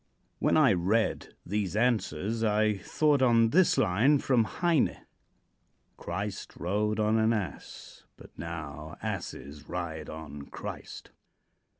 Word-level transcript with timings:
When 0.39 0.57
I 0.57 0.73
read 0.73 1.35
these 1.45 1.75
answers 1.75 2.43
I 2.43 2.75
thought 2.75 3.21
of 3.21 3.51
this 3.51 3.77
line 3.77 4.17
from 4.17 4.45
Heine: 4.45 5.05
"Christ 5.95 6.53
rode 6.57 6.99
on 6.99 7.19
an 7.19 7.33
ass, 7.33 8.05
but 8.17 8.31
now 8.35 8.97
asses 9.03 9.69
ride 9.69 10.09
on 10.09 10.47
Christ." 10.47 11.11